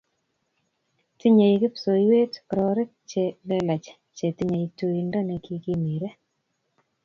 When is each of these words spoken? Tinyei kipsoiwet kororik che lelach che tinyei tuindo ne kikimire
Tinyei 1.17 1.57
kipsoiwet 1.61 2.33
kororik 2.49 2.91
che 3.09 3.23
lelach 3.47 3.89
che 4.17 4.27
tinyei 4.37 4.67
tuindo 4.77 5.19
ne 5.23 5.35
kikimire 5.45 6.09